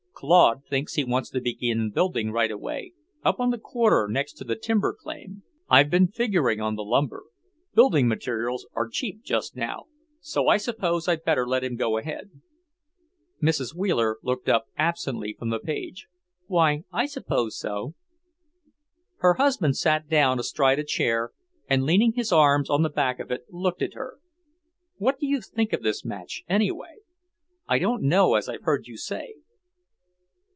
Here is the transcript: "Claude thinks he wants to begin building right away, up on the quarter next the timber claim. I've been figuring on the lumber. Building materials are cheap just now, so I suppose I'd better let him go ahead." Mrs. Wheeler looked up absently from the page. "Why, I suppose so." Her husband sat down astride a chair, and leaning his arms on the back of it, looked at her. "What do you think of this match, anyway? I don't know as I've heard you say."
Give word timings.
"Claude 0.21 0.61
thinks 0.69 0.93
he 0.93 1.03
wants 1.03 1.31
to 1.31 1.41
begin 1.41 1.89
building 1.89 2.31
right 2.31 2.51
away, 2.51 2.93
up 3.23 3.39
on 3.39 3.49
the 3.49 3.57
quarter 3.57 4.07
next 4.07 4.33
the 4.33 4.55
timber 4.55 4.93
claim. 4.93 5.41
I've 5.67 5.89
been 5.89 6.09
figuring 6.09 6.61
on 6.61 6.75
the 6.75 6.83
lumber. 6.83 7.23
Building 7.73 8.07
materials 8.07 8.67
are 8.75 8.87
cheap 8.87 9.23
just 9.23 9.55
now, 9.55 9.87
so 10.19 10.47
I 10.47 10.57
suppose 10.57 11.07
I'd 11.07 11.23
better 11.23 11.47
let 11.47 11.63
him 11.63 11.75
go 11.75 11.97
ahead." 11.97 12.29
Mrs. 13.41 13.73
Wheeler 13.73 14.19
looked 14.21 14.47
up 14.47 14.67
absently 14.77 15.33
from 15.33 15.49
the 15.49 15.57
page. 15.57 16.05
"Why, 16.45 16.83
I 16.93 17.07
suppose 17.07 17.57
so." 17.57 17.95
Her 19.21 19.33
husband 19.33 19.75
sat 19.75 20.07
down 20.07 20.37
astride 20.37 20.77
a 20.77 20.83
chair, 20.83 21.31
and 21.67 21.81
leaning 21.83 22.13
his 22.13 22.31
arms 22.31 22.69
on 22.69 22.83
the 22.83 22.89
back 22.91 23.19
of 23.19 23.31
it, 23.31 23.45
looked 23.49 23.81
at 23.81 23.95
her. 23.95 24.19
"What 24.97 25.17
do 25.17 25.25
you 25.25 25.41
think 25.41 25.73
of 25.73 25.81
this 25.81 26.05
match, 26.05 26.43
anyway? 26.47 26.97
I 27.67 27.79
don't 27.79 28.03
know 28.03 28.35
as 28.35 28.47
I've 28.47 28.61
heard 28.65 28.85
you 28.85 28.97
say." 28.97 29.33